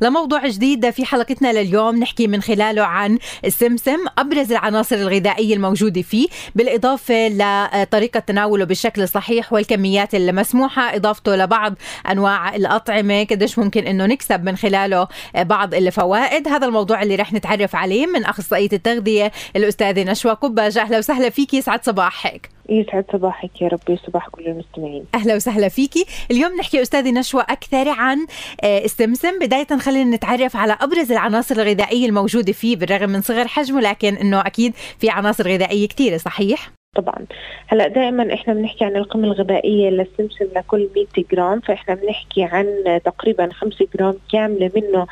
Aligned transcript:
لموضوع 0.00 0.46
جديد 0.46 0.90
في 0.90 1.04
حلقتنا 1.04 1.52
لليوم 1.52 1.96
نحكي 1.96 2.26
من 2.26 2.42
خلاله 2.42 2.82
عن 2.82 3.18
السمسم 3.44 3.98
أبرز 4.18 4.52
العناصر 4.52 4.96
الغذائية 4.96 5.54
الموجودة 5.54 6.02
فيه 6.02 6.28
بالإضافة 6.54 7.28
لطريقة 7.28 8.20
تناوله 8.20 8.64
بالشكل 8.64 9.02
الصحيح 9.02 9.52
والكميات 9.52 10.14
المسموحة 10.14 10.96
إضافته 10.96 11.36
لبعض 11.36 11.74
أنواع 12.10 12.54
الأطعمة 12.54 13.24
قديش 13.24 13.58
ممكن 13.58 13.86
أنه 13.86 14.06
نكسب 14.06 14.44
من 14.44 14.56
خلاله 14.56 15.08
بعض 15.34 15.74
الفوائد. 15.74 16.48
هذا 16.48 16.66
الموضوع 16.66 17.02
اللي 17.02 17.16
رح 17.16 17.32
نتعرف 17.32 17.76
عليه 17.76 18.06
من 18.06 18.24
أخصائية 18.24 18.70
التغذية 18.72 19.32
الأستاذة 19.56 20.02
نشوى 20.02 20.32
قبة. 20.32 20.66
أهلا 20.66 20.98
وسهلا 20.98 21.30
فيك 21.30 21.54
يسعد 21.54 21.84
صباحك. 21.84 22.59
يسعد 22.70 23.04
صباحك 23.12 23.62
يا 23.62 23.68
ربي 23.68 23.98
صباح 24.06 24.28
كل 24.28 24.46
المستمعين. 24.46 25.04
أهلا 25.14 25.34
وسهلا 25.34 25.68
فيكي. 25.68 26.04
اليوم 26.30 26.56
نحكي 26.56 26.82
أستاذة 26.82 27.10
نشوى 27.10 27.42
أكثر 27.42 27.88
عن 27.88 28.26
السمسم 28.64 29.38
بداية 29.38 29.78
خلينا 29.78 30.16
نتعرف 30.16 30.56
على 30.56 30.76
أبرز 30.80 31.12
العناصر 31.12 31.54
الغذائية 31.54 32.06
الموجودة 32.06 32.52
فيه 32.52 32.76
بالرغم 32.76 33.10
من 33.10 33.20
صغر 33.22 33.48
حجمه 33.48 33.80
لكن 33.80 34.16
إنه 34.16 34.40
أكيد 34.40 34.74
في 34.98 35.10
عناصر 35.10 35.48
غذائية 35.48 35.88
كثيرة 35.88 36.16
صحيح؟ 36.16 36.79
طبعا. 36.94 37.26
هلا 37.66 37.88
دائما 37.88 38.34
إحنا 38.34 38.54
بنحكي 38.54 38.84
عن 38.84 38.96
القيمه 38.96 39.24
الغذائية 39.24 39.90
للسمسم 39.90 40.48
لكل 40.56 40.88
100 40.96 41.06
جرام 41.32 41.60
فإحنا 41.60 41.94
بنحكي 41.94 42.42
عن 42.42 43.00
تقريبا 43.04 43.48
5 43.52 43.86
جرام 43.94 44.14
كاملة 44.32 44.70
منه 44.76 45.06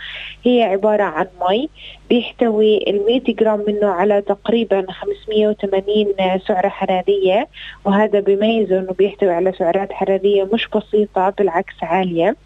هي 0.45 0.63
عبارة 0.63 1.03
عن 1.03 1.27
مي. 1.49 1.69
بيحتوي 2.11 2.91
ال 2.91 3.07
100 3.07 3.21
جرام 3.21 3.65
منه 3.69 3.87
على 3.87 4.23
تقريبا 4.23 4.87
580 4.93 6.07
سعرة 6.49 6.69
حرارية 6.69 7.49
وهذا 7.85 8.21
بيميزه 8.21 8.79
إنه 8.79 8.93
بيحتوي 8.93 9.31
على 9.31 9.53
سعرات 9.53 9.93
حرارية 9.93 10.45
مش 10.53 10.69
بسيطة 10.69 11.31
بالعكس 11.31 11.75
عالية. 11.83 12.37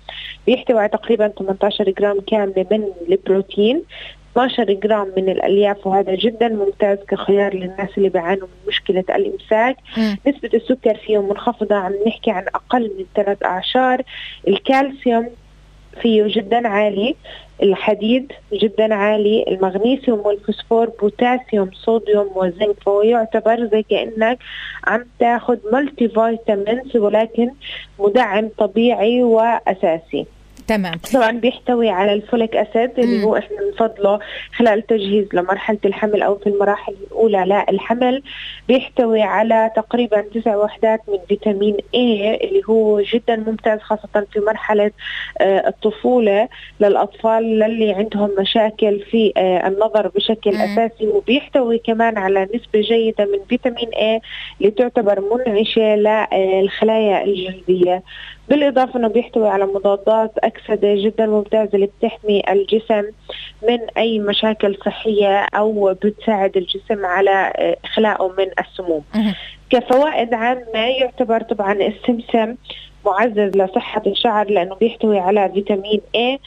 بيحتوي 0.46 0.78
على 0.78 0.88
تقريبا 0.88 1.28
18 1.28 1.90
جرام 1.90 2.20
كاملة 2.20 2.66
من 2.70 2.84
البروتين. 3.08 3.82
12 4.32 4.72
جرام 4.72 5.12
من 5.16 5.28
الألياف 5.28 5.86
وهذا 5.86 6.14
جدا 6.14 6.48
ممتاز 6.48 6.98
كخيار 7.08 7.54
للناس 7.54 7.88
اللي 7.98 8.08
بيعانوا 8.08 8.46
من 8.46 8.68
مشكلة 8.68 9.04
الإمساك. 9.10 9.76
م. 9.96 10.14
نسبة 10.28 10.50
السكر 10.54 10.94
فيه 10.96 11.22
منخفضة 11.22 11.74
عم 11.74 11.92
نحكي 12.06 12.30
عن 12.30 12.44
أقل 12.54 12.90
من 12.98 13.04
ثلاث 13.14 13.44
أعشار. 13.44 14.02
الكالسيوم 14.48 15.30
فيه 16.00 16.24
جدا 16.26 16.68
عالي 16.68 17.14
الحديد 17.62 18.32
جدا 18.52 18.94
عالي 18.94 19.44
المغنيسيوم 19.48 20.18
والفوسفور 20.18 20.90
بوتاسيوم 21.00 21.70
صوديوم 21.72 22.30
وزنك 22.34 22.76
فهو 22.86 23.02
يعتبر 23.02 23.66
زي 23.72 23.82
كأنك 23.82 24.38
عم 24.84 25.04
تاخذ 25.18 25.58
multivitamins 25.72 26.96
ولكن 26.96 27.50
مدعم 27.98 28.48
طبيعي 28.58 29.22
وأساسي. 29.22 30.26
تمام. 30.66 30.94
طبعا 31.14 31.30
بيحتوي 31.30 31.88
على 31.90 32.12
ال 32.12 32.19
folic 32.19 32.56
acid 32.56 32.98
اللي 32.98 33.24
هو 33.24 33.36
إحنا 33.36 33.56
بنفضله 33.60 34.18
خلال 34.56 34.78
التجهيز 34.78 35.26
لمرحلة 35.32 35.78
الحمل 35.84 36.22
أو 36.22 36.34
في 36.38 36.46
المراحل 36.46 36.94
الأولى 37.06 37.64
للحمل 37.70 38.22
بيحتوي 38.68 39.22
على 39.22 39.70
تقريبا 39.76 40.20
تسع 40.20 40.56
وحدات 40.56 41.00
من 41.08 41.18
فيتامين 41.28 41.76
A 41.94 42.34
اللي 42.44 42.62
هو 42.70 43.00
جدا 43.00 43.36
ممتاز 43.36 43.78
خاصة 43.80 44.26
في 44.32 44.40
مرحلة 44.40 44.90
آه 45.40 45.68
الطفولة 45.68 46.48
للأطفال 46.80 47.58
للي 47.58 47.92
عندهم 47.92 48.30
مشاكل 48.38 49.00
في 49.10 49.32
آه 49.36 49.66
النظر 49.68 50.08
بشكل 50.08 50.54
مم. 50.54 50.60
أساسي. 50.60 51.06
وبيحتوي 51.08 51.78
كمان 51.78 52.18
على 52.18 52.42
نسبة 52.54 52.80
جيدة 52.80 53.24
من 53.24 53.38
فيتامين 53.48 53.88
E 53.88 54.20
اللي 54.60 54.70
تعتبر 54.70 55.20
منعشة 55.20 55.96
للخلايا 55.96 57.24
الجلدية. 57.24 58.02
بالإضافة 58.48 58.98
أنه 58.98 59.08
بيحتوي 59.08 59.48
على 59.48 59.64
مضادات 59.66 60.32
أكسدة 60.38 60.94
جدا 60.94 61.26
ممتازة 61.26 61.70
اللي 61.74 61.86
بتحمي 61.98 62.42
الجسم 62.50 63.04
من 63.68 63.78
أي 63.96 64.18
مشاكل 64.18 64.76
صحية 64.86 65.38
أو 65.54 65.94
بتساعد 66.02 66.56
الجسم 66.56 67.06
على 67.06 67.52
إخلاءه 67.84 68.34
من 68.38 68.46
السموم. 68.60 69.04
كفوائد 69.70 70.34
عامة 70.34 70.78
يعتبر 71.00 71.42
طبعا 71.42 71.72
السمسم 71.72 72.56
معزز 73.06 73.56
لصحة 73.56 74.02
الشعر 74.06 74.50
لأنه 74.50 74.74
بيحتوي 74.74 75.18
على 75.18 75.50
فيتامين 75.54 76.00
A 76.16 76.38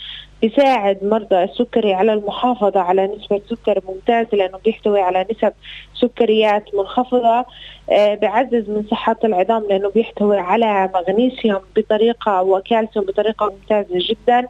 بيساعد 0.41 1.03
مرضى 1.03 1.43
السكري 1.43 1.93
على 1.93 2.13
المحافظة 2.13 2.79
على 2.79 3.07
نسبة 3.07 3.41
سكر 3.49 3.79
ممتازة 3.87 4.37
لأنه 4.37 4.57
بيحتوي 4.65 5.01
على 5.01 5.25
نسب 5.31 5.53
سكريات 5.95 6.75
منخفضة 6.75 7.45
آه 7.89 8.15
بيعزز 8.15 8.69
من 8.69 8.83
صحة 8.91 9.15
العظام 9.23 9.63
لأنه 9.69 9.89
بيحتوي 9.89 10.37
على 10.39 10.89
مغنيسيوم 10.93 11.59
بطريقة 11.75 12.41
وكالسيوم 12.43 13.05
بطريقة 13.05 13.45
ممتازة 13.53 14.07
جدا 14.09 14.47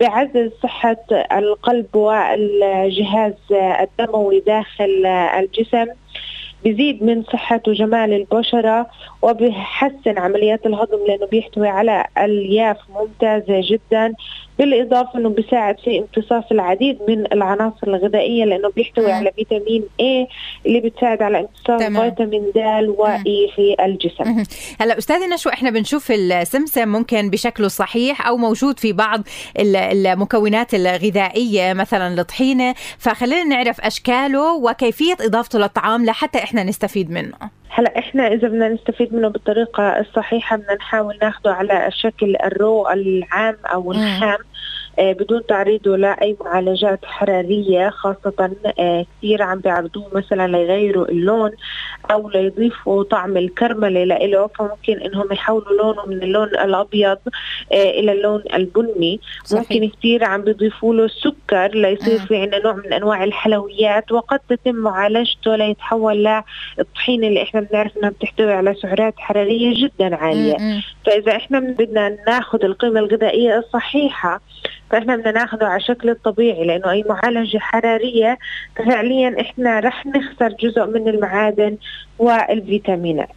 بيعزز 0.00 0.50
صحة 0.62 0.96
القلب 1.32 1.96
والجهاز 1.96 3.34
الدموي 3.52 4.40
داخل 4.40 5.06
الجسم 5.06 5.86
بزيد 6.64 7.02
من 7.02 7.22
صحة 7.22 7.60
وجمال 7.68 8.12
البشرة 8.12 8.86
وبيحسن 9.22 10.18
عمليات 10.18 10.66
الهضم 10.66 10.98
لأنه 11.08 11.26
بيحتوي 11.26 11.68
على 11.68 12.04
ألياف 12.18 12.76
ممتازة 12.90 13.60
جدا. 13.64 14.14
بالإضافة 14.58 15.18
أنه 15.18 15.28
بيساعد 15.28 15.80
في 15.84 15.98
امتصاص 15.98 16.44
العديد 16.52 16.98
من 17.08 17.32
العناصر 17.32 17.86
الغذائية 17.86 18.44
لأنه 18.44 18.68
بيحتوي 18.76 19.12
على 19.12 19.32
فيتامين 19.36 19.82
A 19.82 20.32
اللي 20.66 20.80
بتساعد 20.80 21.22
على 21.22 21.40
امتصاص 21.40 21.82
فيتامين 21.82 22.52
د 22.54 22.58
وإي 22.98 23.50
في 23.56 23.76
الجسم. 23.80 24.44
هلا 24.80 24.98
أستاذة 24.98 25.34
نشوى 25.34 25.52
إحنا 25.52 25.70
بنشوف 25.70 26.10
السمسم 26.10 26.88
ممكن 26.88 27.30
بشكله 27.30 27.68
صحيح 27.68 28.26
أو 28.26 28.36
موجود 28.36 28.78
في 28.78 28.92
بعض 28.92 29.20
المكونات 29.58 30.74
الغذائية 30.74 31.72
مثلا 31.72 32.20
الطحينة 32.20 32.74
فخلينا 32.98 33.44
نعرف 33.44 33.80
أشكاله 33.80 34.54
وكيفية 34.54 35.16
إضافته 35.20 35.58
للطعام 35.58 36.04
لحتى 36.04 36.38
إحنا 36.38 36.64
نستفيد 36.64 37.10
منه. 37.10 37.57
هلا 37.70 37.98
إحنا 37.98 38.26
إذا 38.26 38.48
بدنا 38.48 38.68
نستفيد 38.68 39.14
منه 39.14 39.28
بالطريقة 39.28 40.00
الصحيحة 40.00 40.56
بدنا 40.56 40.74
نحاول 40.74 41.18
ناخده 41.22 41.52
على 41.54 41.86
الشكل 41.86 42.36
الرو 42.44 42.88
العام 42.88 43.56
أو 43.72 43.92
الخام. 43.92 44.38
بدون 45.00 45.46
تعريضه 45.46 45.96
لاي 45.96 46.36
معالجات 46.40 47.04
حرارية 47.04 47.88
خاصة 47.90 48.50
كثير 49.18 49.42
عم 49.42 49.58
بيعرضوه 49.58 50.06
مثلا 50.14 50.46
ليغيروا 50.48 51.08
اللون 51.08 51.50
أو 52.10 52.28
ليضيفوا 52.28 53.02
طعم 53.02 53.36
الكرملة 53.36 54.04
له 54.04 54.46
فممكن 54.58 54.98
إنهم 55.00 55.32
يحولوا 55.32 55.76
لونه 55.82 56.06
من 56.06 56.22
اللون 56.22 56.48
الأبيض 56.48 57.18
إلى 57.72 58.12
اللون 58.12 58.42
البني 58.54 59.20
صحيح. 59.44 59.60
ممكن 59.72 59.88
كثير 59.88 60.24
عم 60.24 60.42
بيضيفوا 60.42 60.94
له 60.94 61.08
سكر 61.08 61.68
ليصير 61.74 62.18
في 62.18 62.36
عندنا 62.36 62.58
نوع 62.62 62.72
من 62.72 62.92
أنواع 62.92 63.24
الحلويات 63.24 64.12
وقد 64.12 64.38
تتم 64.48 64.74
معالجته 64.74 65.56
ليتحول 65.56 66.42
للطحينة 66.78 67.26
اللي 67.26 67.42
إحنا 67.42 67.60
بنعرف 67.60 67.96
إنها 67.98 68.10
بتحتوي 68.10 68.52
على 68.52 68.74
سعرات 68.74 69.14
حرارية 69.18 69.74
جدا 69.84 70.16
عالية 70.16 70.56
م-م. 70.60 70.82
فإذا 71.08 71.36
إحنا 71.36 71.60
بدنا 71.60 72.16
ناخذ 72.26 72.64
القيمة 72.64 73.00
الغذائية 73.00 73.58
الصحيحة 73.58 74.40
فإحنا 74.90 75.16
بدنا 75.16 75.32
ناخذه 75.32 75.64
على 75.64 75.80
شكل 75.80 76.10
الطبيعي 76.10 76.64
لأنه 76.64 76.90
أي 76.90 77.04
معالجة 77.08 77.58
حرارية 77.58 78.38
ففعليا 78.76 79.40
إحنا 79.40 79.80
رح 79.80 80.06
نخسر 80.06 80.48
جزء 80.60 80.86
من 80.86 81.08
المعادن 81.08 81.76
والفيتامينات. 82.18 83.28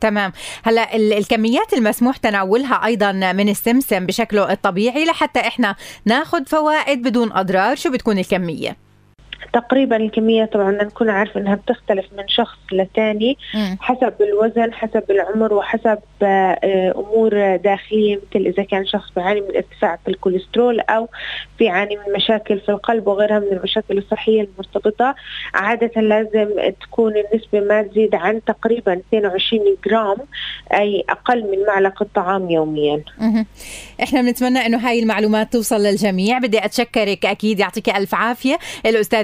تمام. 0.00 0.32
هلا 0.64 0.96
الكميات 0.96 1.72
المسموح 1.72 2.16
تناولها 2.16 2.84
أيضا 2.84 3.12
من 3.12 3.48
السمسم 3.48 4.06
بشكله 4.06 4.52
الطبيعي 4.52 5.04
لحتى 5.04 5.40
إحنا 5.40 5.74
ناخذ 6.04 6.44
فوائد 6.44 7.02
بدون 7.02 7.32
أضرار. 7.32 7.76
شو 7.76 7.92
بتكون 7.92 8.18
الكمية؟ 8.18 8.85
تقريبا 9.52 9.96
الكمية 9.96 10.44
طبعا 10.44 10.70
نكون 10.70 11.10
عارف 11.10 11.36
إنها 11.36 11.54
بتختلف 11.54 12.06
من 12.18 12.28
شخص 12.28 12.58
لتاني. 12.72 13.38
حسب 13.80 14.12
الوزن 14.20 14.72
حسب 14.72 15.02
العمر 15.10 15.54
وحسب 15.54 15.98
آه، 16.22 16.94
أمور 16.96 17.56
داخلية 17.56 18.16
مثل 18.16 18.46
إذا 18.46 18.62
كان 18.62 18.86
شخص 18.86 19.10
بيعاني 19.16 19.40
من 19.40 19.56
ارتفاع 19.56 19.98
في 20.04 20.10
الكوليسترول 20.10 20.80
أو 20.80 21.08
بيعاني 21.58 21.96
من 21.96 22.12
مشاكل 22.16 22.60
في 22.60 22.68
القلب 22.68 23.06
وغيرها 23.06 23.38
من 23.38 23.56
المشاكل 23.56 23.98
الصحية 23.98 24.40
المرتبطة. 24.42 25.14
عادة 25.54 26.00
لازم 26.00 26.48
تكون 26.80 27.12
النسبة 27.16 27.60
ما 27.60 27.82
تزيد 27.82 28.14
عن 28.14 28.44
تقريبا 28.44 28.92
22 28.92 29.60
جرام 29.86 30.16
أي 30.72 31.04
أقل 31.10 31.42
من 31.42 31.66
معلقة 31.66 32.06
طعام 32.14 32.50
يوميا. 32.50 33.02
إحنا 34.02 34.22
بنتمنى 34.22 34.66
إنه 34.66 34.78
هاي 34.88 34.98
المعلومات 34.98 35.52
توصل 35.52 35.82
للجميع، 35.82 36.38
بدي 36.38 36.64
أتشكرك 36.64 37.26
أكيد 37.26 37.60
يعطيك 37.60 37.88
ألف 37.88 38.14
عافية. 38.14 38.58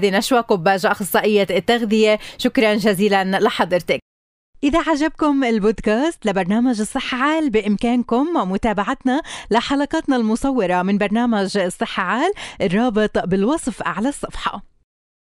الاستاذة 0.03 0.19
نشوى 0.19 0.41
قباج 0.41 0.87
أخصائية 0.87 1.47
التغذية. 1.51 2.19
شكرا 2.39 2.75
جزيلا 2.75 3.25
لحضرتك. 3.25 4.01
إذا 4.65 4.79
عجبكم 4.79 5.45
البودكاست 5.45 6.27
لبرنامج 6.27 6.81
الصحة 6.81 7.19
عال 7.19 7.51
بإمكانكم 7.51 8.27
متابعتنا 8.51 9.23
لحلقاتنا 9.51 10.17
المصورة 10.17 10.83
من 10.83 10.99
برنامج 10.99 11.59
الصحة 11.59 12.03
عال 12.03 12.33
الرابط 12.61 13.19
بالوصف 13.19 13.83
أعلى 13.83 14.09
الصفحة. 14.09 14.72